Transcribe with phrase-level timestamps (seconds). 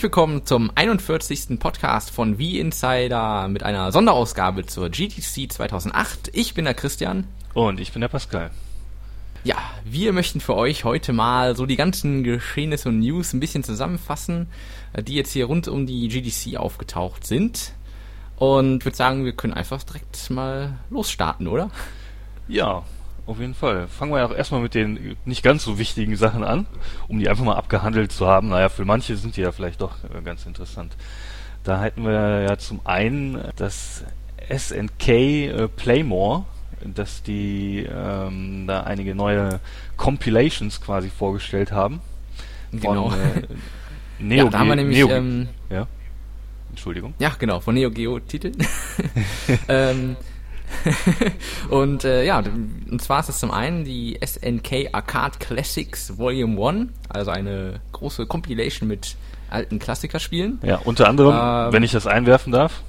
[0.00, 1.60] Herzlich willkommen zum 41.
[1.60, 6.30] Podcast von Wie Insider mit einer Sonderausgabe zur GTC 2008.
[6.32, 7.26] Ich bin der Christian.
[7.52, 8.50] Und ich bin der Pascal.
[9.44, 13.62] Ja, wir möchten für euch heute mal so die ganzen Geschehnisse und News ein bisschen
[13.62, 14.46] zusammenfassen,
[14.98, 17.74] die jetzt hier rund um die GDC aufgetaucht sind.
[18.36, 21.70] Und würde sagen, wir können einfach direkt mal losstarten, oder?
[22.48, 22.84] Ja,
[23.30, 23.86] auf jeden Fall.
[23.88, 26.66] Fangen wir auch erstmal mit den nicht ganz so wichtigen Sachen an,
[27.08, 28.48] um die einfach mal abgehandelt zu haben.
[28.48, 30.96] Naja, für manche sind die ja vielleicht doch äh, ganz interessant.
[31.62, 34.04] Da hätten wir ja zum einen das
[34.50, 36.44] SNK äh, Playmore,
[36.82, 39.60] dass die ähm, da einige neue
[39.96, 42.00] Compilations quasi vorgestellt haben.
[42.70, 43.12] Von, genau.
[43.12, 43.46] Äh,
[44.18, 45.86] Neo ja, da haben wir nämlich, ähm, ja.
[46.70, 47.14] Entschuldigung.
[47.18, 48.56] Ja, genau, von Neo Geo Titeln.
[49.68, 50.16] ähm,
[51.70, 56.90] und äh, ja, und zwar ist es zum einen die SNK Arcade Classics Volume 1,
[57.08, 59.16] also eine große Compilation mit
[59.50, 60.60] alten Klassikerspielen.
[60.62, 62.82] Ja, unter anderem, ähm, wenn ich das einwerfen darf,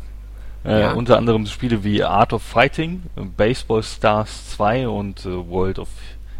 [0.63, 0.91] äh, ja.
[0.93, 3.03] unter anderem Spiele wie Art of Fighting,
[3.35, 5.89] Baseball Stars 2 und äh, World of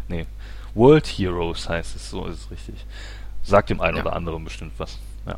[0.08, 0.26] nee,
[0.74, 2.86] World Heroes heißt es, so ist es richtig.
[3.42, 4.04] Sagt dem einen ja.
[4.04, 4.98] oder anderen bestimmt was.
[5.26, 5.36] Ja.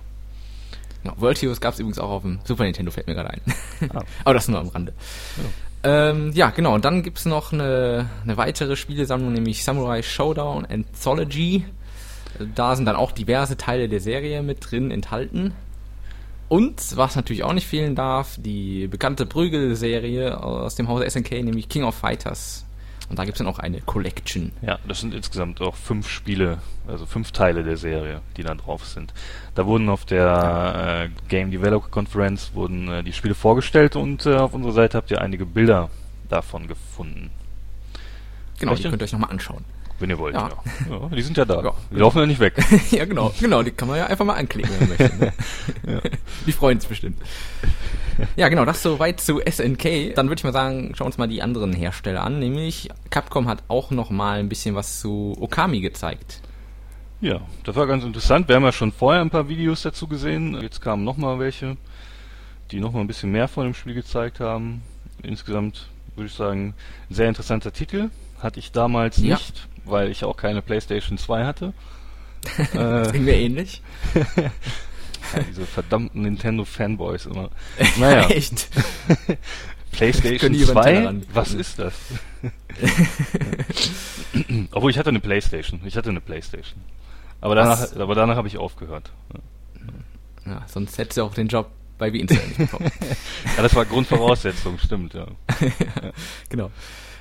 [1.05, 3.41] ja World Heroes gab es übrigens auch auf dem Super Nintendo, fällt mir gerade ein.
[3.94, 4.02] Ah.
[4.25, 4.92] Aber das nur am Rande.
[5.85, 6.75] Ähm, ja, genau.
[6.75, 11.67] Und dann gibt's noch eine, eine weitere Spielesammlung, nämlich Samurai Showdown Anthology.
[12.55, 15.53] Da sind dann auch diverse Teile der Serie mit drin enthalten.
[16.49, 21.69] Und, was natürlich auch nicht fehlen darf, die bekannte Prügelserie aus dem Hause SNK, nämlich
[21.69, 22.65] King of Fighters.
[23.09, 24.53] Und da gibt's dann auch eine Collection.
[24.62, 28.87] Ja, das sind insgesamt auch fünf Spiele, also fünf Teile der Serie, die da drauf
[28.87, 29.12] sind.
[29.54, 34.37] Da wurden auf der äh, Game Developer Conference wurden äh, die Spiele vorgestellt und äh,
[34.37, 35.91] auf unserer Seite habt ihr einige Bilder
[36.28, 37.31] davon gefunden.
[38.59, 39.64] Genau, die könnt ihr euch nochmal anschauen.
[40.04, 40.50] Wenn ihr wollt, ja.
[40.91, 40.97] ja.
[41.00, 41.62] ja die sind ja da.
[41.62, 41.72] Ja.
[41.91, 42.62] Die laufen ja nicht weg.
[42.91, 43.32] ja, genau.
[43.41, 45.16] Genau, die kann man ja einfach mal anklicken, wenn man möchte.
[45.16, 45.32] Ne?
[45.94, 46.10] ja.
[46.47, 47.16] Die freuen sich bestimmt.
[48.37, 50.14] Ja, genau, das soweit zu SNK.
[50.14, 52.38] Dann würde ich mal sagen, schauen wir uns mal die anderen Hersteller an.
[52.38, 56.43] Nämlich Capcom hat auch noch mal ein bisschen was zu Okami gezeigt.
[57.22, 58.47] Ja, das war ganz interessant.
[58.48, 60.60] Wir haben ja schon vorher ein paar Videos dazu gesehen.
[60.60, 61.78] Jetzt kamen noch mal welche,
[62.70, 64.82] die noch mal ein bisschen mehr von dem Spiel gezeigt haben.
[65.22, 66.75] Insgesamt würde ich sagen,
[67.09, 68.10] sehr interessanter Titel.
[68.43, 69.37] Hatte ich damals ja.
[69.37, 71.72] nicht, weil ich auch keine PlayStation 2 hatte.
[72.75, 73.83] äh, Sind wir ähnlich?
[75.33, 77.50] Ja, diese verdammten Nintendo-Fanboys immer.
[77.99, 78.28] Naja.
[78.28, 78.69] Echt?
[79.93, 81.15] PlayStation 2?
[81.33, 81.94] Was ist das?
[84.73, 85.81] Obwohl ich hatte eine PlayStation.
[85.84, 86.81] Ich hatte eine PlayStation.
[87.41, 89.12] Aber danach, aber danach habe ich aufgehört.
[90.47, 92.91] Ja, sonst hättest du auch den Job bei Wien nicht bekommen.
[93.56, 95.27] ja, das war Grundvoraussetzung, stimmt, ja.
[95.61, 96.11] ja
[96.49, 96.71] genau.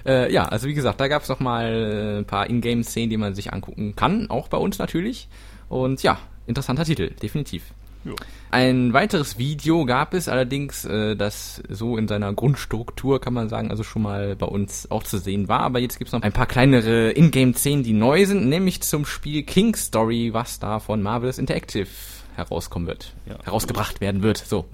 [0.05, 3.17] Äh, ja, also wie gesagt, da gab es noch mal äh, ein paar Ingame-Szenen, die
[3.17, 5.29] man sich angucken kann, auch bei uns natürlich.
[5.69, 7.63] Und ja, interessanter Titel, definitiv.
[8.05, 8.15] Jo.
[8.51, 13.71] Ein weiteres Video gab es allerdings, äh, das so in seiner Grundstruktur, kann man sagen,
[13.71, 15.61] also schon mal bei uns auch zu sehen war.
[15.61, 19.75] Aber jetzt gibt's noch ein paar kleinere Ingame-Szenen, die neu sind, nämlich zum Spiel King
[19.75, 21.87] Story, was da von Marvelous Interactive
[22.35, 23.37] herauskommen wird, ja.
[23.43, 24.37] herausgebracht werden wird.
[24.37, 24.65] So.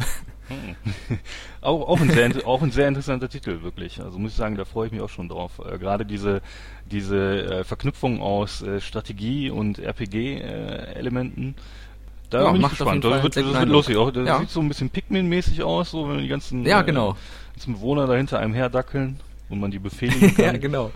[1.62, 4.02] auch, auch, ein sehr, auch ein sehr interessanter Titel, wirklich.
[4.02, 5.60] Also muss ich sagen, da freue ich mich auch schon drauf.
[5.60, 6.42] Äh, Gerade diese,
[6.90, 11.50] diese äh, Verknüpfung aus äh, Strategie und RPG-Elementen.
[11.50, 11.62] Äh,
[12.30, 13.04] da ja, bin ich gespannt.
[13.04, 13.98] Das wird, das wird lustig.
[13.98, 14.40] Auch, das ja.
[14.40, 17.16] sieht so ein bisschen Pikmin-mäßig aus, so wenn die ganzen, ja, genau.
[17.54, 20.46] ganzen Bewohner dahinter einem herdackeln und man die befehligen kann.
[20.46, 20.92] ja, genau.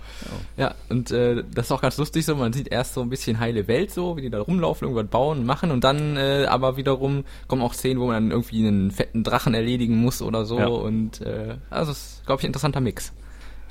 [0.57, 3.09] Ja, ja und äh, das ist auch ganz lustig so, man sieht erst so ein
[3.09, 6.77] bisschen heile Welt so, wie die da rumlaufen, irgendwas bauen, machen und dann äh, aber
[6.77, 10.59] wiederum kommen auch Szenen, wo man dann irgendwie einen fetten Drachen erledigen muss oder so
[10.59, 10.67] ja.
[10.67, 13.13] und äh, also ist, glaube ich, ein interessanter Mix.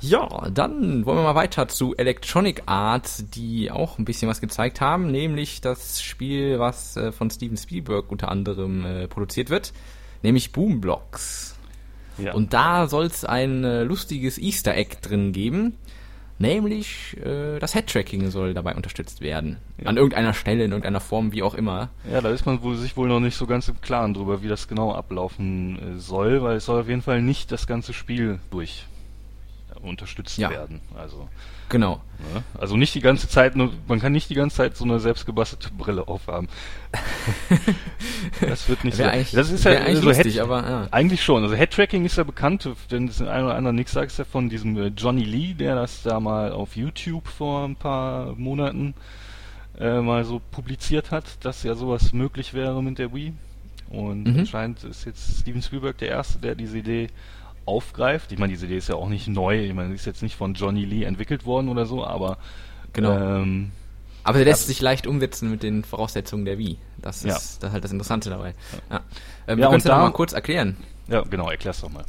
[0.05, 4.81] Ja, dann wollen wir mal weiter zu Electronic Arts, die auch ein bisschen was gezeigt
[4.81, 9.71] haben, nämlich das Spiel, was äh, von Steven Spielberg unter anderem äh, produziert wird,
[10.21, 11.55] nämlich Boomblocks.
[12.17, 12.33] Ja.
[12.33, 15.77] Und da soll es ein äh, lustiges Easter Egg drin geben,
[16.39, 19.57] nämlich äh, das Head-Tracking soll dabei unterstützt werden.
[19.79, 19.87] Ja.
[19.87, 21.89] An irgendeiner Stelle, in irgendeiner Form, wie auch immer.
[22.11, 24.47] Ja, da ist man wohl, sich wohl noch nicht so ganz im Klaren drüber, wie
[24.47, 28.39] das genau ablaufen äh, soll, weil es soll auf jeden Fall nicht das ganze Spiel
[28.51, 28.85] durch
[29.83, 30.49] unterstützt ja.
[30.49, 30.81] werden.
[30.97, 31.27] Also
[31.69, 32.01] genau.
[32.33, 32.43] Ne?
[32.57, 35.71] Also nicht die ganze Zeit, nur, man kann nicht die ganze Zeit so eine selbstgebastelte
[35.71, 36.47] Brille aufhaben.
[38.41, 39.03] das wird nicht so.
[39.03, 40.87] Das ist ja eigentlich so lustig, Head, aber ja.
[40.91, 41.43] eigentlich schon.
[41.43, 44.77] Also Headtracking ist ja bekannt, denn es ein oder andere nichts sagt ja von diesem
[44.77, 48.93] äh, Johnny Lee, der das da mal auf YouTube vor ein paar Monaten
[49.79, 53.33] äh, mal so publiziert hat, dass ja sowas möglich wäre mit der Wii.
[53.89, 54.39] Und mhm.
[54.39, 57.09] anscheinend ist jetzt Steven Spielberg der Erste, der diese Idee
[57.65, 58.31] aufgreift.
[58.31, 59.59] Ich meine, diese Idee ist ja auch nicht neu.
[59.65, 62.37] Ich meine, sie ist jetzt nicht von Johnny Lee entwickelt worden oder so, aber
[62.93, 63.17] genau.
[63.17, 63.71] Ähm,
[64.23, 66.77] Aber der lässt sich leicht umsetzen mit den Voraussetzungen der Wii.
[67.01, 67.37] Das ist, Ja.
[67.67, 68.53] das halt das Interessante dabei.
[68.89, 69.01] Ja.
[69.47, 70.77] Ähm, Ja, du kannst ja da- mal kurz erklären.
[71.09, 72.05] Ja, genau, erklär's doch mal.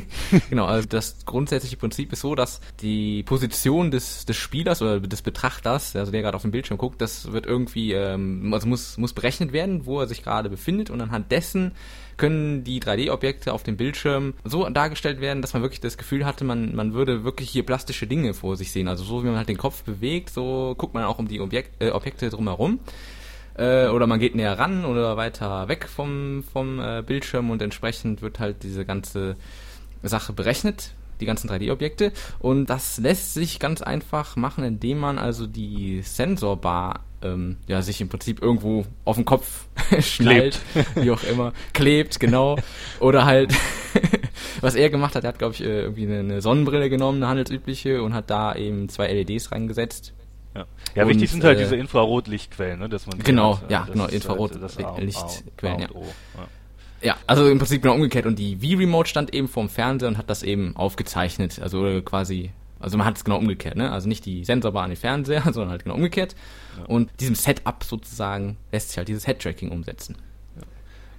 [0.50, 5.22] Genau, also das grundsätzliche Prinzip ist so, dass die Position des, des Spielers oder des
[5.22, 9.12] Betrachters, also der gerade auf dem Bildschirm guckt, das wird irgendwie, ähm, also muss, muss
[9.12, 11.72] berechnet werden, wo er sich gerade befindet und anhand dessen
[12.16, 16.44] können die 3D-Objekte auf dem Bildschirm so dargestellt werden, dass man wirklich das Gefühl hatte,
[16.44, 18.88] man, man würde wirklich hier plastische Dinge vor sich sehen.
[18.88, 21.82] Also so wie man halt den Kopf bewegt, so guckt man auch um die Objekt,
[21.82, 22.80] äh, Objekte drumherum.
[23.54, 28.22] Äh, oder man geht näher ran oder weiter weg vom, vom äh, Bildschirm und entsprechend
[28.22, 29.36] wird halt diese ganze
[30.08, 32.12] Sache berechnet, die ganzen 3D-Objekte.
[32.38, 38.00] Und das lässt sich ganz einfach machen, indem man also die Sensorbar ähm, ja, sich
[38.00, 39.66] im Prinzip irgendwo auf den Kopf
[40.00, 40.60] schnallt,
[40.96, 42.56] wie auch immer, klebt, genau.
[43.00, 43.54] Oder halt,
[44.60, 48.02] was er gemacht hat, er hat, glaube ich, äh, irgendwie eine, Sonnenbrille genommen, eine handelsübliche,
[48.02, 50.14] und hat da eben zwei LEDs reingesetzt.
[50.54, 53.80] Ja, ja Und, wichtig sind halt äh, diese Infrarotlichtquellen, ne, dass man Genau, äh, ja,
[53.80, 55.98] das genau, Infrarotlichtquellen, halt A
[56.38, 56.48] ja.
[57.02, 57.12] Ja.
[57.12, 58.26] Ja, also im Prinzip genau umgekehrt.
[58.26, 61.60] Und die Wii-Remote stand eben vorm Fernseher und hat das eben aufgezeichnet.
[61.60, 63.90] Also quasi, also man hat es genau umgekehrt, ne?
[63.90, 66.34] Also nicht die Sensorbar an den Fernseher, sondern halt genau umgekehrt.
[66.86, 70.16] Und diesem Setup sozusagen lässt sich halt dieses Head-Tracking umsetzen.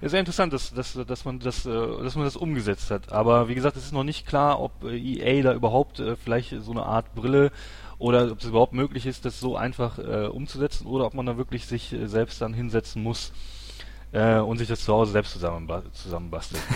[0.00, 3.12] Ja, sehr interessant, dass, dass, dass, man das, äh, dass man das umgesetzt hat.
[3.12, 6.54] Aber wie gesagt, es ist noch nicht klar, ob äh, EA da überhaupt äh, vielleicht
[6.60, 7.52] so eine Art Brille
[7.98, 9.98] oder ob es überhaupt möglich ist, das so einfach
[10.28, 13.32] umzusetzen oder ob man da wirklich sich selbst dann hinsetzen muss
[14.14, 16.62] äh, und sich das zu Hause selbst zusammenba zusammenbasteln?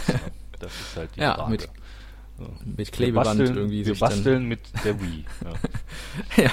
[0.60, 1.50] Das ist halt die Ja, Frage.
[1.52, 1.68] mit
[2.36, 2.44] So.
[2.64, 5.24] Mit Wir Klebeband basteln, irgendwie wir sich dann- basteln mit der Wii.
[6.36, 6.50] Ja, ja.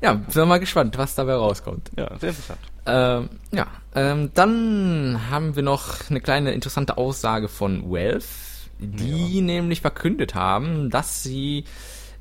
[0.00, 1.90] Ja, sind wir mal gespannt, was dabei rauskommt.
[1.96, 2.58] ja sehr interessant.
[2.86, 8.24] Ähm, ja, ähm, dann haben wir noch eine kleine interessante Aussage von Valve,
[8.78, 11.64] die nämlich verkündet haben, dass sie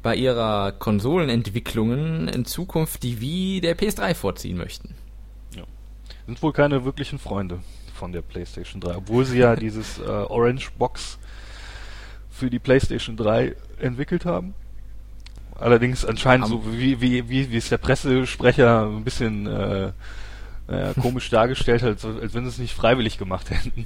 [0.04, 4.96] bei ihrer Konsolenentwicklungen in Zukunft die Wii der PS3 vorziehen möchten.
[6.32, 7.60] Sind wohl keine wirklichen Freunde
[7.94, 11.20] von der PlayStation 3, obwohl sie ja dieses äh, Orange Box
[12.30, 14.54] für die PlayStation 3 entwickelt haben.
[15.60, 19.92] Allerdings anscheinend Am- so wie, wie, wie, wie es der Pressesprecher ein bisschen äh,
[20.70, 23.86] naja, komisch dargestellt hat, als wenn sie es nicht freiwillig gemacht hätten.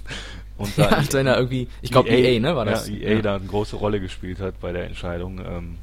[0.60, 2.88] Und Ja, als wenn er irgendwie, ich glaube EA, ne, war das?
[2.88, 5.40] Ja, EA da eine große Rolle gespielt hat bei der Entscheidung.
[5.44, 5.78] Ähm,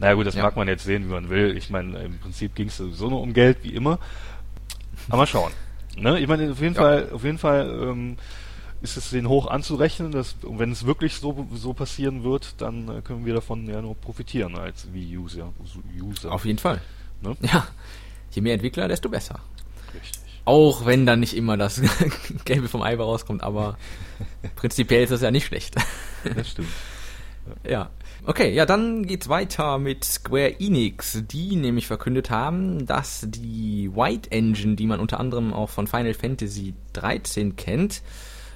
[0.00, 0.42] naja gut, das Ja.
[0.42, 1.56] mag man jetzt sehen, wie man will.
[1.56, 4.00] Ich meine, im Prinzip ging es sowieso nur um Geld, wie immer.
[5.08, 5.52] Aber mal schauen.
[5.96, 6.20] Ne?
[6.20, 6.80] Ich meine, auf jeden Ja.
[6.82, 8.16] Fall, auf jeden Fall ähm,
[8.82, 12.88] ist es denen hoch anzurechnen, dass und wenn es wirklich so so passieren wird, dann
[12.88, 15.52] äh, können wir davon ja nur profitieren als Wii-User.
[16.00, 16.32] User.
[16.32, 16.80] Auf jeden Fall.
[17.22, 17.36] Ne?
[17.40, 17.66] Ja,
[18.30, 19.40] je mehr Entwickler, desto besser.
[19.94, 20.20] Richtig.
[20.44, 21.80] Auch wenn dann nicht immer das
[22.44, 23.78] Gelbe vom Ei rauskommt, aber
[24.54, 25.74] prinzipiell ist das ja nicht schlecht.
[26.34, 26.68] Das stimmt.
[27.68, 27.90] Ja.
[28.28, 34.32] Okay, ja, dann geht's weiter mit Square Enix, die nämlich verkündet haben, dass die White
[34.32, 38.02] Engine, die man unter anderem auch von Final Fantasy 13 kennt,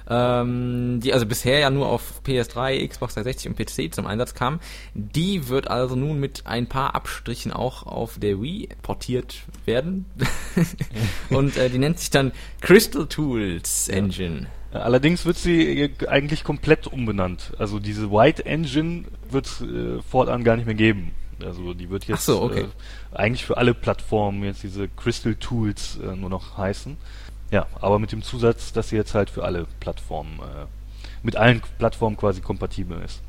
[0.09, 4.59] ähm, die also bisher ja nur auf PS3, Xbox 360 und PC zum Einsatz kam,
[4.93, 10.05] die wird also nun mit ein paar Abstrichen auch auf der Wii portiert werden.
[11.29, 14.47] und äh, die nennt sich dann Crystal Tools Engine.
[14.73, 17.53] Allerdings wird sie äh, eigentlich komplett umbenannt.
[17.59, 21.11] Also diese White Engine wird es äh, fortan gar nicht mehr geben.
[21.43, 22.67] Also die wird jetzt so, okay.
[23.13, 26.97] äh, eigentlich für alle Plattformen jetzt diese Crystal Tools äh, nur noch heißen.
[27.51, 30.65] Ja, aber mit dem Zusatz, dass sie jetzt halt für alle Plattformen, äh,
[31.23, 33.21] mit allen Plattformen quasi kompatibel ist.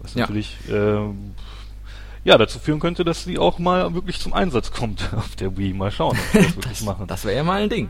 [0.00, 0.22] Was Ja.
[0.22, 1.34] natürlich ähm,
[2.24, 5.74] ja dazu führen könnte, dass sie auch mal wirklich zum Einsatz kommt auf der Wii.
[5.74, 7.06] Mal schauen, ob sie das wirklich machen.
[7.06, 7.88] Das wäre ja mal ein Ding.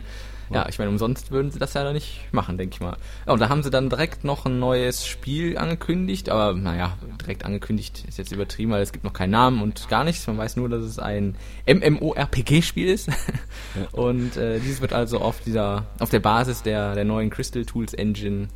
[0.50, 2.96] Ja, ich meine, umsonst würden sie das ja nicht machen, denke ich mal.
[3.26, 7.44] Ja, und da haben sie dann direkt noch ein neues Spiel angekündigt, aber naja, direkt
[7.44, 10.26] angekündigt ist jetzt übertrieben, weil es gibt noch keinen Namen und gar nichts.
[10.26, 11.34] Man weiß nur, dass es ein
[11.66, 13.10] MMORPG-Spiel ist.
[13.92, 17.94] Und äh, dieses wird also auf dieser, auf der Basis der, der neuen Crystal Tools
[17.94, 18.48] Engine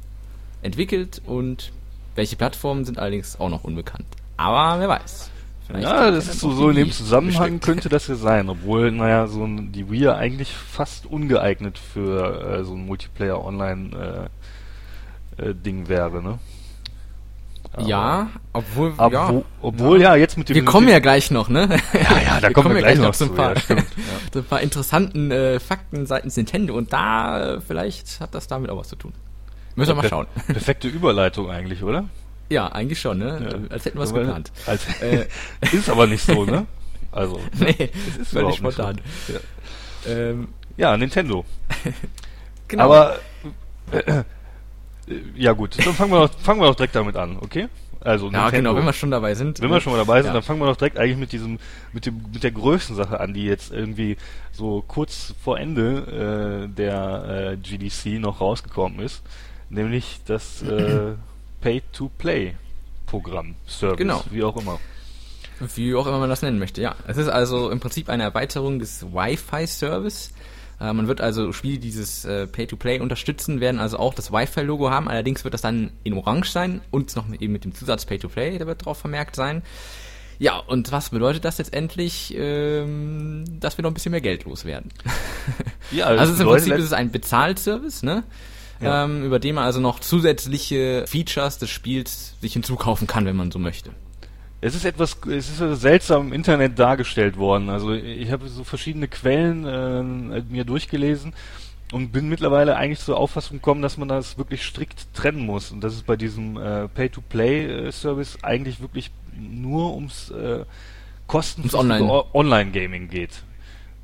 [0.63, 1.73] entwickelt und
[2.15, 4.07] welche Plattformen sind allerdings auch noch unbekannt.
[4.37, 5.31] Aber wer weiß.
[5.79, 7.65] Ja, das ja ist so, so in dem Zusammenhang bestückt.
[7.65, 12.59] könnte das ja sein, obwohl, naja, so ein, die Wii ja eigentlich fast ungeeignet für
[12.61, 14.29] äh, so ein Multiplayer-Online-Ding
[15.89, 16.39] wäre, ne?
[17.73, 19.29] Aber- Ja, obwohl, Aber ja.
[19.31, 20.57] wo, obwohl ja, jetzt mit dem...
[20.57, 21.69] Wir kommen ja gleich noch, ne?
[21.93, 23.87] Ja, ja, da kommen wir gleich noch zu ein paar, ja, stimmt,
[24.35, 24.41] ja.
[24.41, 28.79] ein paar interessanten äh, Fakten seitens Nintendo und da äh, vielleicht hat das damit auch
[28.79, 29.13] was zu tun.
[29.77, 30.27] Müssen wir mal schauen.
[30.49, 32.07] Perfekte Überleitung eigentlich, oder?
[32.51, 33.49] Ja, eigentlich schon, ne?
[33.69, 33.75] Ja.
[33.75, 34.53] Als hätten wir es geplant.
[34.67, 35.27] Als, Äh.
[35.73, 36.67] ist aber nicht so, ne?
[37.13, 39.01] Also, Nee, es ist völlig spontan.
[39.27, 39.33] So.
[39.33, 39.41] Ja.
[40.07, 41.45] Ähm, ja, Nintendo.
[42.69, 42.85] genau.
[42.85, 43.19] Aber
[43.93, 44.25] äh, äh,
[45.37, 47.69] ja gut, dann fangen wir, doch, fangen wir doch direkt damit an, okay?
[48.01, 48.71] Also ja, Nintendo.
[48.71, 49.61] genau, wenn wir schon dabei sind.
[49.61, 50.33] Wenn wir schon mal dabei sind, ja.
[50.33, 51.59] dann fangen wir doch direkt eigentlich mit diesem,
[51.93, 54.17] mit dem, mit der größten Sache an, die jetzt irgendwie
[54.53, 59.23] so kurz vor Ende äh, der äh, GDC noch rausgekommen ist,
[59.69, 61.13] nämlich das äh,
[61.61, 64.23] Pay-to-Play-Programm, Service, Genau.
[64.31, 64.79] wie auch immer.
[65.75, 66.95] Wie auch immer man das nennen möchte, ja.
[67.07, 70.33] Es ist also im Prinzip eine Erweiterung des Wi-Fi-Service.
[70.81, 74.91] Äh, man wird also Spiele, die dieses äh, Pay-to-Play unterstützen, werden also auch das Wi-Fi-Logo
[74.91, 75.09] haben.
[75.09, 78.57] Allerdings wird das dann in Orange sein und noch mit, eben mit dem Zusatz Pay-to-Play,
[78.57, 79.63] der wird drauf vermerkt sein.
[80.39, 82.35] Ja, und was bedeutet das letztendlich?
[82.35, 84.91] Ähm, dass wir noch ein bisschen mehr Geld loswerden.
[85.91, 88.23] Ja, also ist im Prinzip ist es ein Bezahlservice, ne?
[88.81, 89.05] Ja.
[89.05, 93.51] Ähm, über den man also noch zusätzliche Features des Spiels sich hinzukaufen kann, wenn man
[93.51, 93.91] so möchte.
[94.63, 97.71] Es ist etwas, es ist seltsam im Internet dargestellt worden.
[97.71, 101.33] Also ich habe so verschiedene Quellen äh, mir durchgelesen
[101.93, 105.83] und bin mittlerweile eigentlich zur Auffassung gekommen, dass man das wirklich strikt trennen muss und
[105.83, 110.65] dass es bei diesem äh, Pay-to-Play-Service eigentlich wirklich nur ums äh,
[111.27, 112.35] kostenpflichtige Online.
[112.35, 113.43] Online-Gaming geht.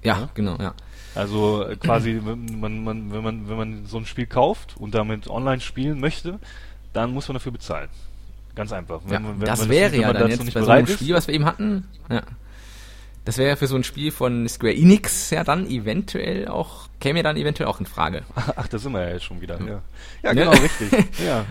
[0.03, 0.29] Ja, Ja.
[0.35, 0.75] genau, ja.
[1.17, 4.95] Also äh, quasi, wenn man, man, wenn man, wenn man so ein Spiel kauft und
[4.95, 6.39] damit online spielen möchte,
[6.93, 7.89] dann muss man dafür bezahlen.
[8.55, 9.01] Ganz einfach.
[9.11, 11.35] Ja, man- das wäre wenn ja dann jetzt nicht bei so einem Spiel, was wir
[11.35, 12.23] eben hatten, ja.
[13.25, 17.19] Das wäre ja für so ein Spiel von Square Enix ja dann eventuell auch, käme
[17.19, 18.23] ja dann eventuell auch in Frage.
[18.55, 19.59] Ach, da sind wir ja jetzt schon wieder.
[19.61, 19.83] Ja,
[20.23, 20.43] ja Ne?
[20.43, 20.93] genau, richtig.
[21.27, 21.45] Ja.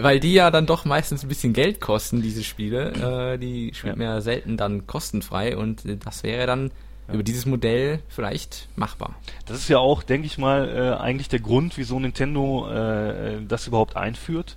[0.00, 3.34] Weil die ja dann doch meistens ein bisschen Geld kosten, diese Spiele.
[3.34, 3.98] Äh, die spielt Ja.
[3.98, 6.70] man ja selten dann kostenfrei und das wäre dann
[7.12, 9.14] über dieses Modell vielleicht machbar.
[9.46, 13.66] Das ist ja auch, denke ich mal, äh, eigentlich der Grund, wieso Nintendo äh, das
[13.66, 14.56] überhaupt einführt.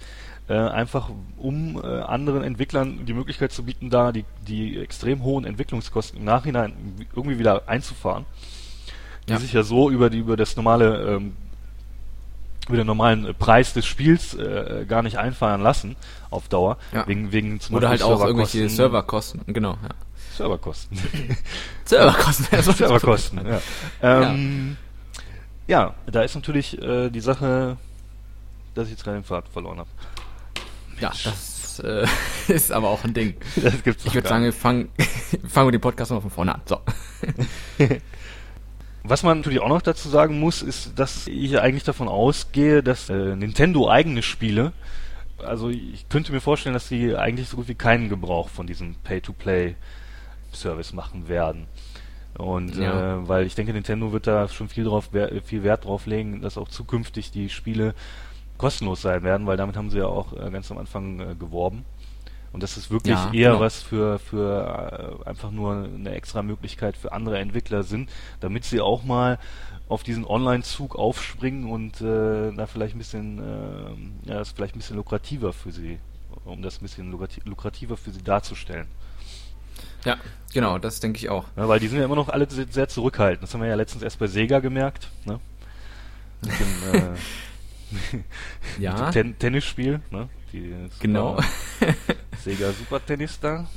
[0.50, 5.46] Äh, einfach um äh, anderen Entwicklern die Möglichkeit zu bieten, da die, die extrem hohen
[5.46, 6.74] Entwicklungskosten im Nachhinein
[7.16, 8.26] irgendwie wieder einzufahren.
[9.28, 9.40] Die Ja.
[9.40, 11.34] sich ja so über die über das normale ähm,
[12.68, 15.96] über den normalen äh, Preis des Spiels äh, gar nicht einfahren lassen
[16.30, 16.78] auf Dauer.
[16.92, 17.08] Ja.
[17.08, 18.68] Wegen, wegen zum Oder halt auch irgendwelche.
[18.68, 19.42] Serverkosten.
[19.48, 19.90] Genau, ja.
[20.42, 20.98] Serverkosten.
[21.86, 22.60] Serverkosten.
[22.60, 23.62] ich Serverkosten, ja.
[24.02, 24.78] Ähm,
[25.68, 25.94] ja.
[26.08, 27.78] da ist natürlich äh, die Sache,
[28.74, 29.90] dass ich jetzt gerade den Faden verloren habe.
[31.00, 32.08] Ja, das äh,
[32.52, 33.36] ist aber auch ein Ding.
[33.56, 34.90] Das gibt's Ich würde sagen, wir fangen,
[35.48, 36.62] fangen wir den Podcast nochmal von vorne an.
[36.66, 36.80] So.
[39.04, 43.10] Was man natürlich auch noch dazu sagen muss, ist, dass ich eigentlich davon ausgehe, dass
[43.10, 44.74] äh, Nintendo eigene Spiele,
[45.38, 48.96] also ich könnte mir vorstellen, dass sie eigentlich so gut wie keinen Gebrauch von diesem
[50.52, 51.68] Pay-to-Play-Service machen werden.
[52.38, 53.18] Und Ja.
[53.18, 55.10] äh, weil ich denke, Nintendo wird da schon viel drauf
[55.44, 57.94] viel Wert drauf legen, dass auch zukünftig die Spiele
[58.58, 61.84] kostenlos sein werden, weil damit haben sie ja auch äh, ganz am Anfang äh, geworben.
[62.54, 63.62] Und das ist wirklich Ja, eher genau.
[63.62, 68.82] was für, für äh, einfach nur eine extra Möglichkeit für andere Entwickler sind, damit sie
[68.82, 69.40] auch mal
[69.88, 74.76] auf diesen Online-Zug aufspringen und äh, da vielleicht ein bisschen, äh, ja, das ist vielleicht
[74.76, 76.00] ein bisschen lukrativer für sie,
[76.46, 78.88] um das ein bisschen lukrati lukrativer für sie darzustellen.
[80.06, 80.18] Ja,
[80.54, 81.46] genau, das denke ich auch.
[81.56, 83.44] Ja, weil die sind ja immer noch alle sehr, zurückhaltend.
[83.44, 85.10] Das haben wir ja letztens erst bei Sega gemerkt.
[85.26, 85.40] Ne?
[86.42, 88.22] Mit dem, äh,
[88.82, 88.94] Ja.
[88.94, 90.02] mit dem Ten Tennisspiel.
[90.12, 90.30] Ne?
[91.00, 91.38] Genau.
[92.44, 93.68] Sega Super Tennis da.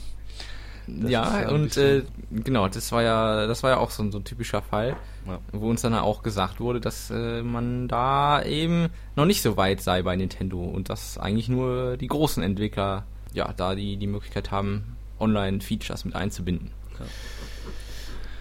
[0.87, 4.13] Das ja, ja und äh, genau, das war ja, das war ja auch so ein,
[4.13, 5.39] so ein typischer Fall, Ja.
[5.53, 9.81] wo uns dann auch gesagt wurde, dass äh, man da eben noch nicht so weit
[9.81, 14.51] sei bei Nintendo und dass eigentlich nur die großen Entwickler ja da die die Möglichkeit
[14.51, 16.71] haben, Online-Features mit einzubinden.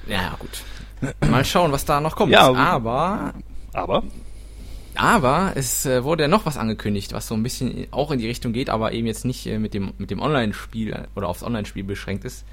[0.08, 0.64] Ja, ja, gut.
[1.30, 2.32] Mal schauen, was da noch kommt.
[2.32, 3.34] Ja, aber
[3.74, 4.04] Aber
[4.96, 8.28] aber es äh, wurde ja noch was angekündigt, was so ein bisschen auch in die
[8.28, 11.84] Richtung geht, aber eben jetzt nicht äh, mit dem mit dem Online-Spiel oder aufs Online-Spiel
[11.84, 12.46] beschränkt ist.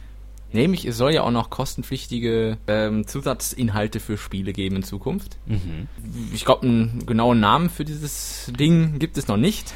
[0.53, 5.39] Nämlich, es soll ja auch noch kostenpflichtige ähm, Zusatzinhalte für Spiele geben in Zukunft.
[6.33, 9.73] Ich glaube, einen genauen Namen für dieses Ding gibt es noch nicht.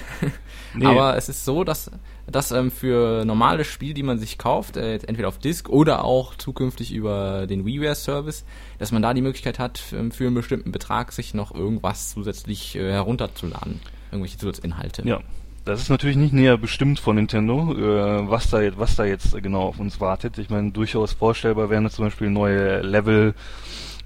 [0.75, 0.87] Nee.
[0.87, 1.93] Aber es ist so, dass,
[2.27, 6.35] dass ähm, für normale Spiele, die man sich kauft, äh, entweder auf Disk oder auch
[6.35, 8.45] zukünftig über den WiiWare-Service,
[8.79, 12.77] dass man da die Möglichkeit hat, ähm, für einen bestimmten Betrag sich noch irgendwas zusätzlich
[12.77, 13.81] äh, herunterzuladen.
[14.11, 15.07] Irgendwelche Zusatzinhalte.
[15.07, 15.21] ja,
[15.65, 19.35] das ist natürlich nicht näher bestimmt von Nintendo, äh, was da jetzt, was da jetzt
[19.43, 20.39] genau auf uns wartet.
[20.39, 23.35] Ich meine, durchaus vorstellbar wären jetzt zum Beispiel neue Level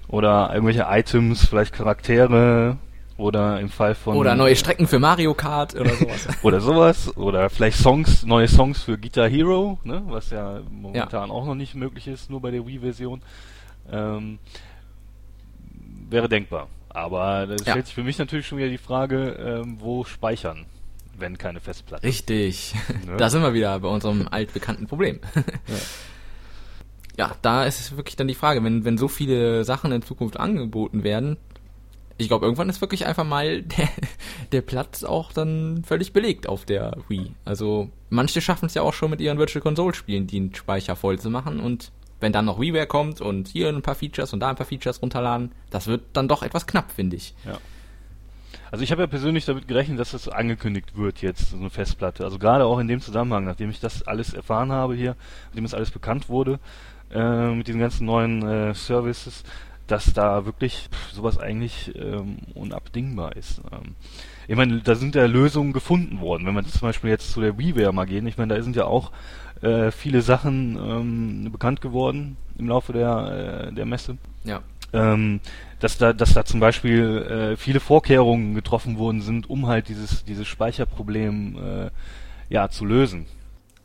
[0.07, 2.77] oder irgendwelche Items, vielleicht Charaktere
[3.19, 6.27] oder im Fall von Oder neue Strecken für Mario Kart oder sowas.
[6.41, 11.45] oder sowas oder vielleicht Songs, neue Songs für Guitar Hero, ne, was ja momentan auch
[11.45, 13.21] noch nicht möglich ist, nur bei der Wii-Version.
[13.91, 14.39] Ähm,
[16.09, 16.67] wäre denkbar.
[16.89, 17.71] Aber da Ja.
[17.71, 19.31] stellt sich für mich natürlich schon wieder die Frage,
[19.63, 20.65] ähm, wo speichern,
[21.17, 22.03] wenn keine Festplatte.
[22.07, 22.73] Richtig.
[23.05, 23.17] Ne?
[23.17, 25.19] Da sind wir wieder bei unserem altbekannten Problem.
[27.17, 30.39] ja, da ist es wirklich dann die Frage, wenn, wenn so viele Sachen in Zukunft
[30.39, 31.37] angeboten werden,
[32.19, 33.89] ich glaube, irgendwann ist wirklich einfach mal der,
[34.51, 37.31] der Platz auch dann völlig belegt auf der Wii.
[37.45, 41.17] Also manche schaffen es ja auch schon mit ihren Virtual Console Spielen, den Speicher voll
[41.17, 44.49] zu machen und wenn dann noch WiiWare kommt und hier ein paar Features und da
[44.49, 47.33] ein paar Features runterladen, das wird dann doch etwas knapp, finde ich.
[47.45, 47.57] Ja.
[48.71, 52.25] Also ich habe ja persönlich damit gerechnet, dass das angekündigt wird jetzt, so eine Festplatte.
[52.25, 55.15] Also gerade auch in dem Zusammenhang, nachdem ich das alles erfahren habe hier,
[55.47, 56.59] nachdem es alles bekannt wurde,
[57.11, 59.43] äh, mit diesen ganzen neuen äh, Services,
[59.91, 63.61] dass da wirklich sowas eigentlich ähm, unabdingbar ist.
[63.71, 63.95] Ähm,
[64.47, 66.45] ich meine, da sind ja Lösungen gefunden worden.
[66.45, 68.85] Wenn man zum Beispiel jetzt zu der WiiWare mal gehen, ich meine, da sind ja
[68.85, 69.11] auch
[69.61, 74.17] äh, viele Sachen ähm, bekannt geworden im Laufe der, äh, der Messe.
[74.43, 74.61] Ja.
[74.91, 75.39] Ähm,
[75.79, 80.23] dass da, dass da zum Beispiel äh, viele Vorkehrungen getroffen worden sind, um halt dieses,
[80.25, 81.89] dieses Speicherproblem äh,
[82.49, 83.27] ja zu lösen.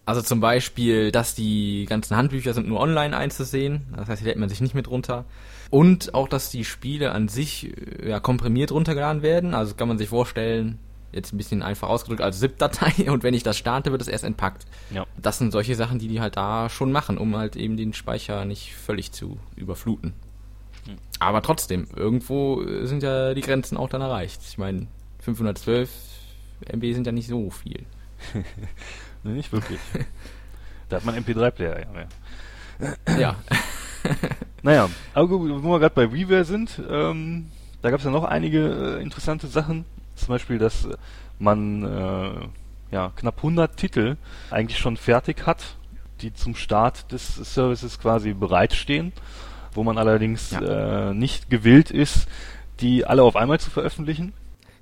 [0.07, 3.87] Also zum Beispiel, dass die ganzen Handbücher sind nur online einzusehen.
[3.97, 5.25] Das heißt, die lädt man sich nicht mit runter.
[5.71, 9.55] Und auch, dass die Spiele an sich äh, ja, komprimiert runtergeladen werden.
[9.55, 10.79] Also kann man sich vorstellen,
[11.15, 14.25] jetzt ein bisschen einfach ausgedrückt, als ZIP-Datei und wenn ich das starte, wird es erst
[14.25, 14.67] entpackt.
[14.91, 15.07] Ja.
[15.21, 18.45] Das sind solche Sachen, die die halt da schon machen, um halt eben den Speicher
[18.45, 20.13] nicht völlig zu überfluten.
[20.87, 20.97] Hm.
[21.19, 24.43] Aber trotzdem, irgendwo äh, sind ja die Grenzen auch dann erreicht.
[24.47, 24.87] Ich meine,
[25.21, 25.91] 512
[26.73, 27.85] MB sind ja nicht so viel.
[29.25, 29.81] nee, nicht wirklich.
[30.89, 33.19] da hat man MP3-Player ja mehr.
[33.19, 33.37] Ja.
[34.63, 37.51] Naja, aber gut, wo wir gerade bei WiiWare sind, ähm,
[37.83, 39.85] da gab es ja noch einige äh, interessante Sachen.
[40.15, 40.97] Zum Beispiel, dass äh,
[41.39, 44.17] man äh, ja, knapp 100 Titel
[44.51, 45.77] eigentlich schon fertig hat,
[46.23, 49.13] die zum Start des Services quasi bereitstehen,
[49.75, 51.11] wo man allerdings Ja.
[51.11, 52.27] äh, nicht gewillt ist,
[52.81, 54.33] die alle auf einmal zu veröffentlichen.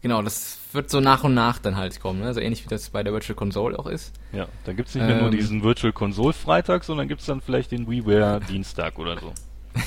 [0.03, 2.35] Genau, das wird so nach und nach dann halt kommen, ne?
[2.35, 4.13] so ähnlich wie das bei der Virtual Console auch ist.
[4.33, 5.37] Ja, dann gibt's nicht mehr nur Ähm.
[5.37, 9.33] diesen Virtual Console Freitag, sondern gibt's dann vielleicht den WiiWare Dienstag oder so.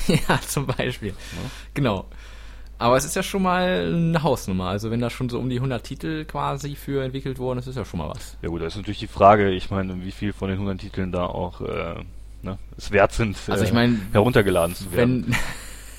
[0.12, 1.14] ja, zum Beispiel.
[1.74, 2.06] Genau.
[2.78, 4.66] Aber es ist ja schon mal eine Hausnummer.
[4.66, 7.76] Also wenn da schon so um die 100 Titel quasi für entwickelt wurden, das ist
[7.76, 8.36] ja schon mal was.
[8.42, 11.12] Ja gut, da ist natürlich die Frage, ich meine, wie viel von den 100 Titeln
[11.12, 11.94] da auch äh,
[12.42, 15.34] ne, es wert sind, Also ich äh, meine, heruntergeladen zu werden.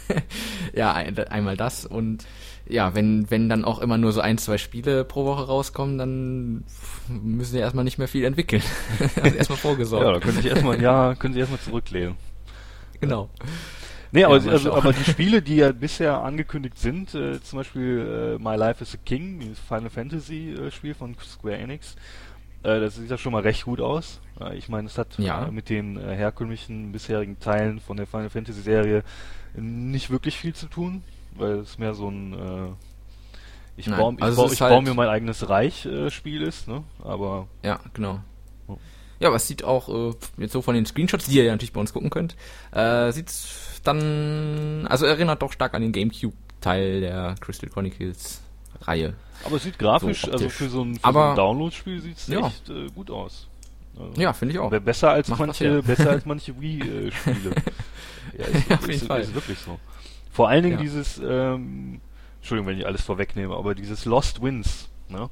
[0.08, 0.24] wenn
[0.76, 2.26] ja ein, einmal das und
[2.70, 6.64] ja, wenn wenn dann auch immer nur so ein, zwei Spiele pro Woche rauskommen, dann
[7.08, 8.62] müssen sie erstmal nicht mehr viel entwickeln.
[9.22, 10.16] also erstmal ja, vorgesorgt.
[10.16, 12.16] da können Sie erstmal, ja, können Sie erstmal zurücklehnen.
[13.00, 13.30] Genau.
[14.12, 18.38] Nee, aber, mal also, aber die Spiele, die ja bisher angekündigt sind, äh, zum Beispiel
[18.40, 21.96] äh, My Life is a King, dieses Final Fantasy äh, Spiel von Square Enix,
[22.64, 24.22] äh, das sieht ja schon mal recht gut aus.
[24.54, 25.48] Ich meine, es hat Ja.
[25.48, 29.04] äh, mit den äh, herkömmlichen bisherigen Teilen von der Final Fantasy Serie
[29.56, 31.04] nicht wirklich viel zu tun,
[31.38, 32.72] weil es mehr so ein äh,
[33.80, 35.86] ich, Nein, baue, ich, also baue, es ich ist baue halt- mir mein eigenes Reich
[35.86, 36.84] äh, Spiel ist, ne?
[37.04, 38.20] Aber Ja, genau.
[38.68, 38.78] Oh.
[39.20, 41.74] Ja, aber es sieht auch äh, jetzt so von den Screenshots, die ihr ja natürlich
[41.74, 42.36] bei uns gucken könnt,
[42.72, 48.42] äh, sieht's dann, also erinnert doch stark an den GameCube-Teil der Crystal Chronicles
[48.82, 49.14] Reihe.
[49.44, 52.48] aber es sieht grafisch, So also für so ein, so ein Download-Spiel sieht's Ja.
[52.48, 53.48] echt äh, gut aus.
[54.00, 54.70] Also, Ja, finde ich auch.
[54.70, 57.56] Besser als Macht manche, besser als manche Wii-Spiele.
[58.38, 59.22] ja, ist, Ja, auf jeden ist, Fall.
[59.22, 59.80] ist wirklich so.
[60.38, 60.84] Vor allen Dingen Ja.
[60.84, 62.00] dieses, ähm,
[62.38, 65.32] Entschuldigung, wenn ich alles vorwegnehme, aber dieses Lost Winds, ne?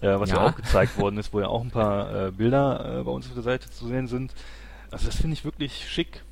[0.00, 0.36] Äh, was ja.
[0.36, 0.46] Ja.
[0.46, 3.34] auch gezeigt worden ist, wo ja auch ein paar äh, Bilder äh, bei uns auf
[3.34, 4.32] der Seite zu sehen sind.
[4.90, 6.22] Also das finde ich wirklich schick.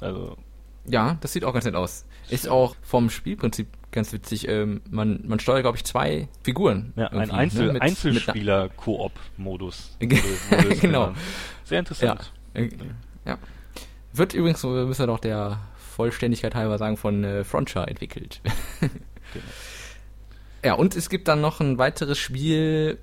[0.00, 0.38] Also,
[0.86, 2.06] Ja, das sieht auch ganz nett aus.
[2.30, 4.48] Ist auch vom Spielprinzip ganz witzig.
[4.48, 6.94] Ähm, man, man steuert, glaube ich, zwei Figuren.
[6.96, 9.98] ja, ein irgendwie, Einzel ne, mit- Einzelspieler-Koop-Modus.
[10.80, 11.12] Genau.
[11.64, 12.32] Sehr interessant.
[12.54, 12.70] Äh,
[13.26, 13.36] ja.
[14.14, 15.58] Wird übrigens, so müssen wir doch der
[16.00, 18.40] Vollständigkeit halber sagen, von äh, Frontier entwickelt.
[18.80, 19.44] Genau.
[20.62, 22.98] Ja, und es gibt dann noch ein weiteres Spiel,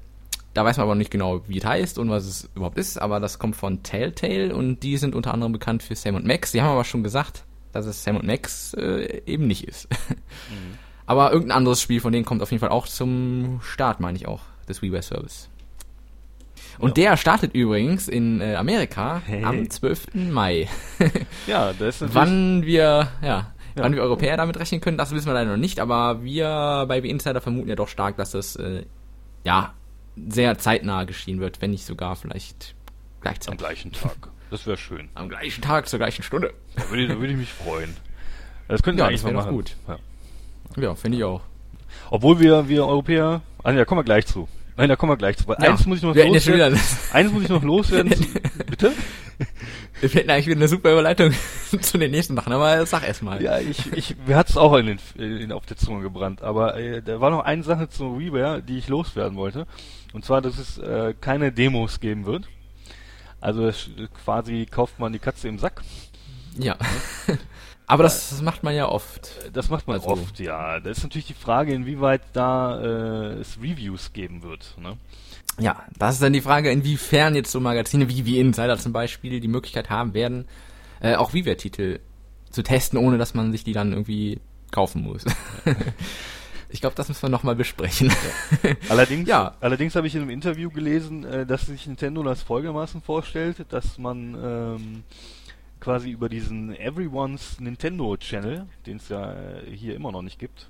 [0.53, 3.19] da weiß man aber nicht genau, wie es heißt und was es überhaupt ist, aber
[3.19, 6.51] das kommt von Telltale und die sind unter anderem bekannt für Sam und Max.
[6.51, 9.87] Die haben aber schon gesagt, dass es Sam und Max äh, eben nicht ist.
[9.89, 10.77] Mhm.
[11.07, 14.27] Aber irgendein anderes Spiel von denen kommt auf jeden Fall auch zum Start, meine ich
[14.27, 15.49] auch, des WiiWare Service.
[16.79, 19.43] Und der startet übrigens in äh, Amerika Hey.
[19.43, 20.07] am 12.
[20.13, 20.67] Mai.
[21.47, 23.51] Ja, das ist wann wir, ja, Ja.
[23.75, 27.01] wann wir Europäer damit rechnen können, das wissen wir leider noch nicht, aber wir bei
[27.01, 28.83] The Insider vermuten ja doch stark, dass das, äh,
[29.43, 29.73] ja,
[30.27, 33.59] sehr zeitnah geschehen wird, wenn nicht sogar vielleicht am gleichzeitig.
[33.59, 34.29] gleichen Tag.
[34.49, 35.09] Das wäre schön.
[35.15, 36.53] Am gleichen Tag, zur gleichen Stunde.
[36.75, 37.95] Da würde, ich- da würde ich mich freuen.
[38.67, 39.51] Das könnten Ja, wir eigentlich das mal machen.
[39.51, 39.75] gut.
[39.87, 39.97] Ja.
[40.81, 41.41] Ja, finde ich auch.
[42.11, 44.47] Obwohl wir, wir Europäer, ah, ja, kommen wir gleich zu.
[44.77, 45.45] Nein, da kommen wir gleich zu.
[45.49, 46.79] Ja, eins muss ich noch loswerden.
[47.11, 48.13] Eins muss ich noch loswerden.
[48.69, 48.93] bitte?
[49.99, 51.33] wir hätten eigentlich wieder eine super Überleitung
[51.81, 53.41] zu den nächsten Sachen, aber sag erst mal.
[53.41, 56.43] Ja, ich, ich, mir hat's auch in den, in, auf der Zunge gebrannt.
[56.43, 59.65] Aber äh, da war noch eine Sache zu WiiWare, die ich loswerden wollte.
[60.13, 62.47] Und zwar, dass es äh, keine Demos geben wird.
[63.41, 63.89] Also es,
[64.23, 65.81] quasi kauft man die Katze im Sack.
[66.57, 66.75] Ja.
[67.89, 69.31] Aber das, das macht man ja oft.
[69.53, 70.79] Das macht man Also- oft, ja.
[70.79, 74.75] Da ist natürlich die Frage, inwieweit da äh, es Reviews geben wird.
[74.79, 74.97] Ne?
[75.59, 79.39] Ja, das ist dann die Frage, inwiefern jetzt so Magazine wie, wie Insider zum Beispiel
[79.39, 80.45] die Möglichkeit haben werden,
[80.99, 81.99] äh, auch Viva-Titel
[82.51, 84.39] zu testen, ohne dass man sich die dann irgendwie
[84.71, 85.23] kaufen muss.
[86.69, 88.11] ich glaube, das müssen wir nochmal besprechen.
[88.89, 89.55] Allerdings, Ja.
[89.61, 93.97] allerdings habe ich in einem Interview gelesen, äh, dass sich Nintendo das folgendermaßen vorstellt, dass
[93.97, 95.03] man ähm,
[95.79, 100.69] quasi über diesen Everyone's Nintendo Channel, den es ja äh, hier immer noch nicht gibt,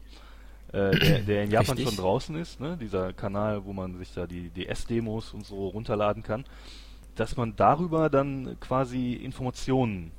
[0.73, 1.85] äh, der, der in Japan Richtig.
[1.87, 2.77] schon draußen ist, ne?
[2.79, 6.45] dieser Kanal, wo man sich da die DS-Demos und so runterladen kann,
[7.15, 10.11] dass man darüber dann quasi Informationen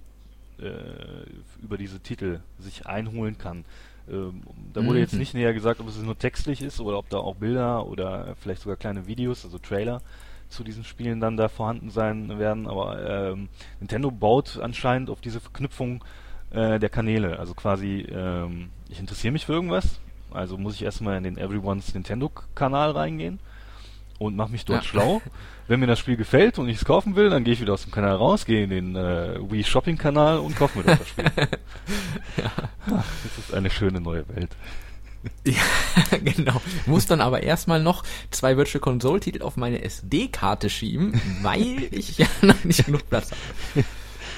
[0.60, 1.22] äh,
[1.62, 3.64] über diese Titel sich einholen kann.
[4.10, 5.18] Ähm, da wurde jetzt Mhm.
[5.20, 8.62] nicht näher gesagt, ob es nur textlich ist oder ob da auch Bilder oder vielleicht
[8.62, 10.02] sogar kleine Videos, also Trailer
[10.48, 12.66] zu diesen Spielen dann da vorhanden sein werden.
[12.66, 13.48] Aber ähm,
[13.80, 16.02] Nintendo baut anscheinend auf diese Verknüpfung
[16.50, 17.38] äh, der Kanäle.
[17.38, 21.92] Also quasi, ähm, ich interessiere mich für irgendwas, also muss ich erstmal in den Everyone's
[21.94, 23.38] Nintendo-Kanal reingehen
[24.18, 24.88] und mache mich dort Ja.
[24.88, 25.22] schlau.
[25.68, 27.82] Wenn mir das Spiel gefällt und ich es kaufen will, dann gehe ich wieder aus
[27.82, 31.08] dem Kanal raus, gehe in den äh, Wii Shopping Kanal und kaufe mir dort das
[31.08, 31.24] Spiel.
[32.46, 32.64] Ach,
[33.22, 34.50] Das ist eine schöne neue Welt.
[35.44, 36.60] ja, genau.
[36.86, 42.18] Muss dann aber erstmal noch zwei Virtual Console Titel auf meine SD-Karte schieben, weil ich
[42.18, 43.84] ja noch nicht genug Platz habe.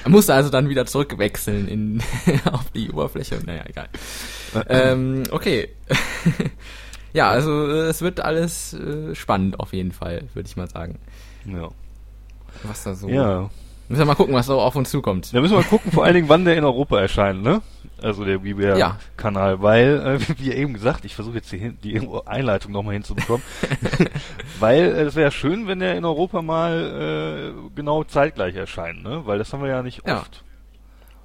[0.09, 2.03] Musste also dann wieder zurückwechseln in,
[2.51, 3.39] auf die Oberfläche.
[3.45, 3.89] Naja, egal.
[4.67, 5.69] ähm, okay.
[7.13, 10.97] ja, also äh, es wird alles äh, spannend auf jeden Fall, würde ich mal sagen.
[11.45, 11.69] Ja.
[12.63, 13.09] Was da so.
[13.09, 13.49] ja.
[13.91, 15.33] Müssen wir mal gucken, was so auf uns zukommt.
[15.33, 17.61] Da müssen wir mal gucken, vor allen Dingen, wann der in Europa erscheint, ne?
[18.01, 18.43] Also der Ja.
[18.43, 23.43] WiiWare-Kanal, weil, äh, wie eben gesagt, ich versuche jetzt die, die Einleitung nochmal hinzubekommen,
[24.59, 29.21] weil äh, es wäre schön, wenn der in Europa mal äh, genau zeitgleich erscheint, ne?
[29.25, 30.19] Weil das haben wir ja nicht Ja.
[30.21, 30.43] oft.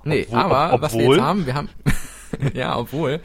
[0.04, 1.68] Nee, Obwohl- aber ob- was wir obwohl- jetzt haben, wir haben,
[2.54, 3.20] ja, obwohl,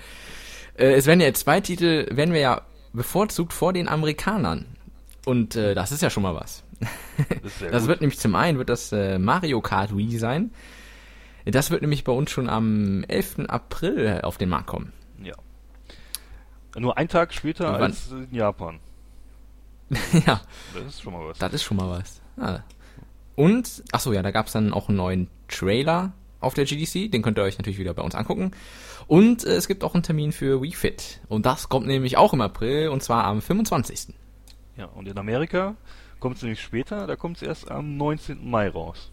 [0.77, 2.61] äh, es werden ja zwei Titel, werden wir ja
[2.93, 4.65] bevorzugt vor den Amerikanern.
[5.25, 6.63] Und äh, das ist ja schon mal was.
[7.43, 10.51] Das, Das wird nämlich zum einen wird das äh, Mario Kart Wii sein.
[11.45, 13.39] Das wird nämlich bei uns schon am 11.
[13.47, 14.93] April auf den Markt kommen.
[15.23, 15.33] ja.
[16.77, 18.79] Nur ein Tag später als in Japan.
[20.25, 20.39] ja,
[20.73, 21.37] Das ist schon mal was.
[21.37, 22.21] das ist schon mal was.
[22.37, 22.59] Ah.
[23.35, 27.11] Und, ach so, ja, da gab's dann auch einen neuen Trailer auf der GDC.
[27.11, 28.51] Den könnt ihr euch natürlich wieder bei uns angucken.
[29.07, 31.19] Und äh, es gibt auch einen Termin für Wii Fit.
[31.27, 34.13] Und das kommt nämlich auch im April und zwar am 25.
[34.77, 35.75] Ja, und in Amerika
[36.21, 38.49] kommt es nämlich später, da kommt es erst am 19.
[38.49, 39.11] Mai raus.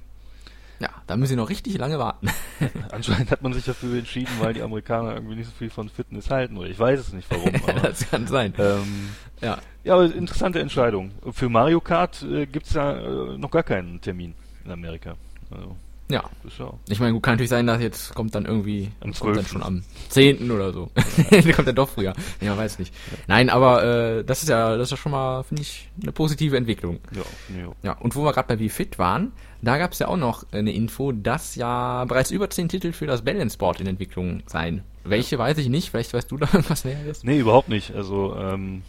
[0.81, 2.29] Ja, da müssen wir noch richtig lange warten.
[2.92, 6.31] Anscheinend hat man sich dafür entschieden, weil die Amerikaner irgendwie nicht so viel von Fitness
[6.31, 7.53] halten, oder ich weiß es nicht warum.
[7.66, 8.55] Aber, das kann sein.
[8.59, 9.09] ähm,
[9.40, 9.59] Ja.
[9.83, 11.11] ja, aber interessante Entscheidung.
[11.33, 15.16] Für Mario Kart äh, gibt's ja äh, noch gar keinen Termin in Amerika.
[15.51, 15.75] Also,
[16.11, 16.25] Ja.
[16.59, 16.73] ja.
[16.88, 19.49] Ich meine, gut, kann natürlich sein, dass jetzt kommt dann irgendwie, Am kommt dann 12..
[19.49, 20.51] schon am 10.
[20.51, 20.90] oder so.
[21.31, 22.14] Dann kommt er doch früher.
[22.40, 22.94] Ja, man weiß nicht.
[23.27, 26.57] Nein, aber äh, das ist ja, das ist ja schon mal, finde ich, eine positive
[26.57, 26.99] Entwicklung.
[27.12, 27.23] Ja,
[27.59, 27.73] ja.
[27.83, 30.47] Ja, und wo wir gerade bei Wie Fit waren, da gab es ja auch noch
[30.53, 34.83] eine Info, dass ja bereits über 10 Titel für das Balance Board in Entwicklung seien.
[35.05, 37.23] Welche weiß ich nicht, vielleicht weißt du da irgendwas Näheres.
[37.23, 37.94] Nee, überhaupt nicht.
[37.94, 38.83] Also, ähm,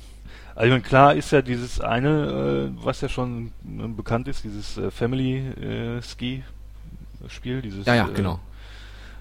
[0.56, 4.44] also ich meine, klar ist ja dieses eine, äh, was ja schon äh, bekannt ist,
[4.44, 6.44] dieses äh, Family äh, Ski
[7.28, 8.40] Spiel, dieses Ja, ja, äh, genau.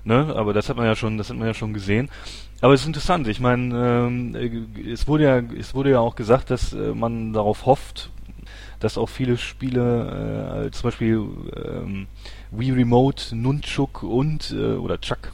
[0.04, 0.32] Ne?
[0.36, 2.08] Aber das hat man ja schon, das hat man ja schon gesehen.
[2.60, 3.28] Aber es ist interessant.
[3.28, 7.32] Ich meine, ähm, äh, es wurde ja, es wurde ja auch gesagt, dass äh, man
[7.32, 8.10] darauf hofft,
[8.80, 11.20] dass auch viele Spiele, äh, zum Beispiel
[11.56, 12.06] ähm,
[12.52, 15.32] Wii Remote, Nunchuk und äh, oder Chuck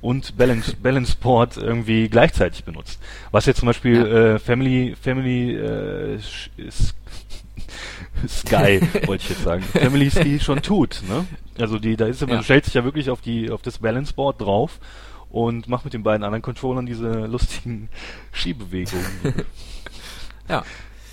[0.00, 3.00] und Balance Balance Board irgendwie gleichzeitig benutzt.
[3.32, 4.34] Was jetzt zum Beispiel Ja.
[4.34, 6.50] äh, Family Family äh, Sch-
[8.28, 11.02] Sky wollte ich jetzt sagen, Family Ski schon tut.
[11.08, 11.24] Ne?
[11.58, 12.42] Also die, da ist man Ja.
[12.42, 14.78] stellt sich ja wirklich auf die auf das Balance Board drauf
[15.30, 17.88] und macht mit den beiden anderen Controllern diese lustigen
[18.32, 19.06] Skibewegungen.
[20.48, 20.64] Ja.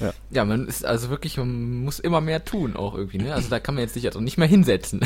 [0.01, 0.11] Ja.
[0.29, 3.33] Ja, man ist also wirklich, man muss immer mehr tun auch irgendwie, ne?
[3.33, 4.99] Also da kann man jetzt sich also nicht mehr hinsetzen.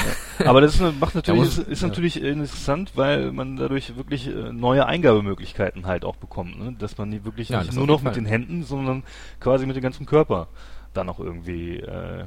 [0.43, 1.87] Aber das ist, macht natürlich, muss- ist, ist ja.
[1.89, 6.75] natürlich interessant, weil man dadurch wirklich äh, neue Eingabemöglichkeiten halt auch bekommt, ne?
[6.79, 9.03] dass man die wirklich Ja, nicht nur noch mit den Händen, sondern
[9.39, 10.47] quasi mit dem ganzen Körper
[10.93, 12.25] dann auch irgendwie äh,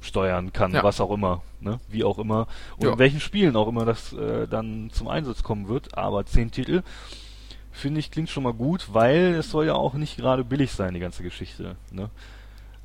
[0.00, 0.82] steuern kann, Ja.
[0.82, 1.80] was auch immer, ne?
[1.88, 2.92] wie auch immer und Ja.
[2.92, 5.96] in welchen Spielen auch immer das äh, dann zum Einsatz kommen wird.
[5.96, 6.82] Aber zehn Titel
[7.72, 10.94] finde ich klingt schon mal gut, weil es soll ja auch nicht gerade billig sein,
[10.94, 11.76] die ganze Geschichte.
[11.90, 12.10] Ne?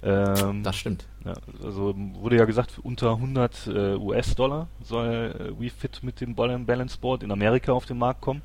[0.02, 1.06] Ähm, Das stimmt.
[1.25, 6.36] ja, also wurde ja gesagt, unter 100 äh, US-Dollar soll äh, Wii Fit mit dem
[6.36, 8.41] Ball Balance Board in Amerika auf den Markt kommen.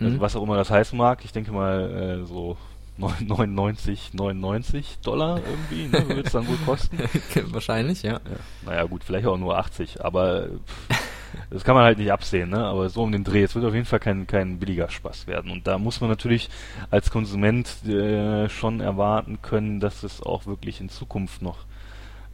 [0.00, 0.20] Also Mhm.
[0.20, 1.24] was auch immer das heißen mag.
[1.24, 2.56] Ich denke mal äh, so
[2.98, 6.98] 99, 99 Dollar irgendwie, ne, wird es dann wohl kosten.
[7.46, 8.12] Wahrscheinlich, ja.
[8.12, 8.20] Ja.
[8.66, 11.02] Naja gut, vielleicht auch nur 80, aber pff,
[11.50, 12.64] Das kann man halt nicht absehen, ne?
[12.64, 13.42] Aber so um den Dreh.
[13.42, 15.50] Es wird auf jeden Fall kein, kein billiger Spaß werden.
[15.50, 16.48] Und da muss man natürlich
[16.90, 21.58] als Konsument äh, schon erwarten können, dass es auch wirklich in Zukunft noch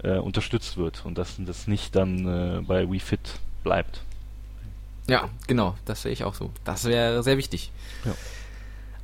[0.02, 4.02] äh, unterstützt wird und dass das nicht dann äh, bei Wii Fit bleibt.
[5.08, 6.50] Ja, genau, das sehe ich auch so.
[6.64, 7.72] Das wäre sehr wichtig.
[8.04, 8.12] Ja.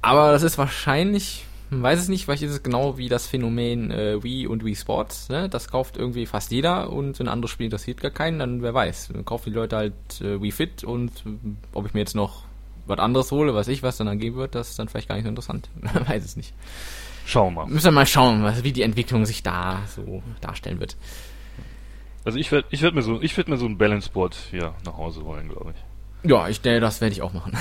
[0.05, 3.91] Aber das ist wahrscheinlich, man weiß es nicht, vielleicht ist es genau wie das Phänomen
[3.91, 5.31] äh, Wii und Wii Sports.
[5.31, 5.49] Ne?
[5.49, 9.09] Das kauft irgendwie fast jeder und ein anderes Spiel interessiert gar keinen, dann wer weiß.
[9.15, 11.31] Dann kaufen die Leute halt äh, Wii Fit und äh,
[11.73, 12.43] ob ich mir jetzt noch
[12.87, 15.25] was anderes hole, weiß ich, was dann geben wird, das ist dann vielleicht gar nicht
[15.25, 15.71] so interessant.
[15.81, 16.53] Man weiß es nicht.
[17.25, 17.71] Schauen wir mal.
[17.71, 20.99] Müssen wir mal schauen, was, wie die Entwicklung sich da so darstellen wird.
[22.27, 24.75] Also ich werde ich werd mir so ich werd mir so ein Balance Board hier
[24.85, 25.94] nach Hause holen, glaube ich.
[26.25, 27.53] Ja, ich denke, das werde ich auch machen.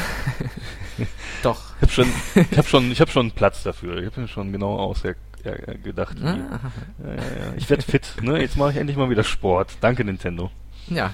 [1.44, 1.62] Doch.
[1.76, 3.98] Ich habe schon ich habe schon ich habe schon Platz dafür.
[3.98, 5.18] Ich habe mir schon genau ausgedacht.
[5.44, 7.54] Ja, ja, ja.
[7.58, 8.40] Ich werde fit, ne?
[8.40, 9.78] Jetzt mache ich endlich mal wieder Sport.
[9.82, 10.50] Danke Nintendo.
[10.88, 11.14] Ja,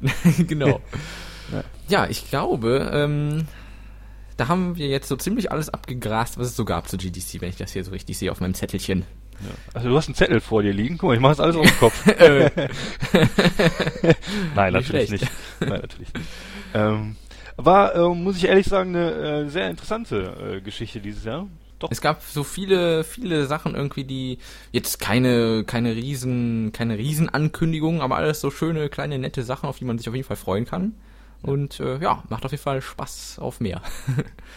[0.38, 0.80] genau.
[1.88, 2.06] ja.
[2.06, 3.46] ich glaube, ähm,
[4.36, 7.48] da haben wir jetzt so ziemlich alles abgegrast, was es so gab zu GDC, wenn
[7.48, 9.04] ich das hier so richtig sehe auf meinem Zettelchen.
[9.72, 10.98] Also du hast einen Zettel vor dir liegen.
[10.98, 12.06] Guck mal, ich mache das alles auf dem Kopf.
[14.54, 15.26] Nein, natürlich nicht.
[15.60, 16.26] Nein, natürlich nicht.
[16.74, 17.16] Ähm,
[17.56, 21.46] war, äh, muss ich ehrlich sagen, eine äh, sehr interessante äh, Geschichte dieses Jahr.
[21.78, 21.90] Doch.
[21.90, 24.38] Es gab so viele, viele Sachen irgendwie, die
[24.70, 29.86] jetzt keine, keine riesen, keine Riesenankündigungen, aber alles so schöne, kleine, nette Sachen, auf die
[29.86, 30.94] man sich auf jeden Fall freuen kann.
[31.42, 33.80] Und äh, ja, macht auf jeden Fall Spaß auf mehr.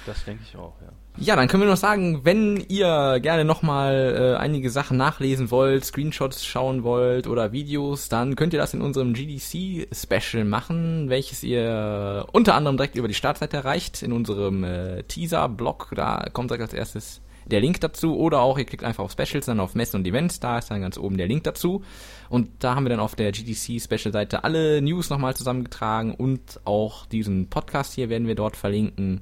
[0.05, 0.91] das denke ich auch, ja.
[1.17, 5.85] Ja, dann können wir noch sagen, wenn ihr gerne nochmal äh, einige Sachen nachlesen wollt,
[5.85, 12.25] Screenshots schauen wollt oder Videos, dann könnt ihr das in unserem GDC-Special machen, welches ihr
[12.31, 16.73] unter anderem direkt über die Startseite erreicht, in unserem äh, Teaser-Blog, da kommt direkt als
[16.73, 18.17] erstes der Link dazu.
[18.17, 20.81] Oder auch ihr klickt einfach auf Specials, dann auf Messen und Events, da ist dann
[20.81, 21.83] ganz oben der Link dazu.
[22.29, 26.59] Und da haben wir dann auf der GDC Special Seite alle News nochmal zusammengetragen und
[26.65, 29.21] auch diesen Podcast hier werden wir dort verlinken.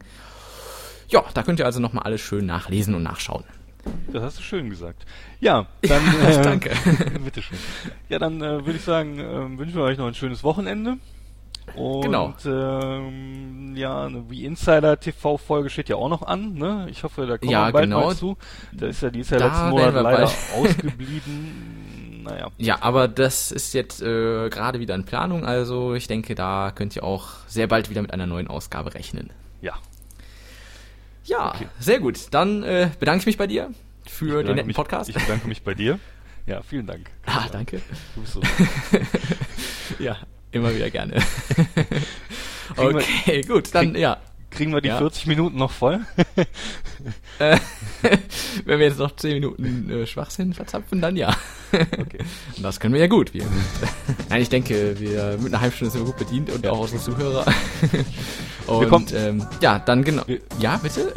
[1.12, 3.44] Ja, da könnt ihr also nochmal alles schön nachlesen und nachschauen.
[4.12, 5.06] Das hast du schön gesagt.
[5.40, 6.72] Ja, dann äh, danke.
[7.26, 7.58] bitteschön.
[8.10, 10.98] Ja, dann äh, würde ich sagen, äh, wünschen wir euch noch ein schönes Wochenende.
[11.76, 12.34] Und genau.
[12.46, 16.88] ähm, ja, eine wie Insider TV Folge steht ja auch noch an, ne?
[16.90, 18.08] Ich hoffe, da kommen ja, wir bald genau.
[18.08, 18.38] mal zu.
[18.74, 20.24] Da ist ja die ist ja Da letzten Monat leider
[20.58, 22.24] ausgeblieben.
[22.24, 22.50] Naja.
[22.58, 26.96] Ja, aber das ist jetzt äh, gerade wieder in Planung, also ich denke, da könnt
[26.96, 29.32] ihr auch sehr bald wieder mit einer neuen Ausgabe rechnen.
[29.62, 29.74] Ja.
[31.32, 31.68] Ja, Okay.
[31.80, 32.20] sehr gut.
[32.32, 33.72] Dann äh, bedanke ich mich bei dir
[34.06, 35.10] für den netten mich, Podcast.
[35.10, 36.00] Ich bedanke mich bei dir.
[36.48, 37.08] Ja, vielen Dank.
[37.28, 37.82] ah, danke.
[38.16, 38.42] Du bist so.
[40.00, 40.18] Ja,
[40.52, 41.22] immer wieder gerne.
[42.76, 44.18] Okay, gut, dann ja.
[44.62, 45.00] Kriegen wir die Ja.
[45.00, 46.02] 40 Minuten noch voll?
[47.40, 47.58] Äh,
[48.66, 51.36] wenn wir jetzt noch 10 Minuten äh, Schwachsinn verzapfen, dann ja.
[51.74, 52.20] Okay.
[52.56, 53.34] Und das können wir ja gut.
[53.34, 53.44] Wir,
[54.30, 57.02] Nein, ich denke, wir mit einer halben Stunde sind wir gut bedient und auch unsere
[57.02, 57.44] Zuhörer.
[58.68, 60.22] Und kommen- ähm, ja, dann genau.
[60.28, 61.12] Wir- Ja, bitte?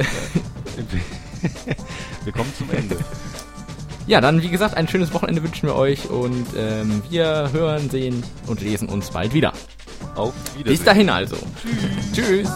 [2.25, 2.97] Wir kommen zum Ende.
[4.07, 8.23] Ja, dann wie gesagt, ein schönes Wochenende wünschen wir euch und ähm, wir hören, sehen
[8.47, 9.53] und lesen uns bald wieder.
[10.15, 10.65] Auf Wiedersehen.
[10.65, 11.37] Bis dahin also.
[12.15, 12.49] Tschüss.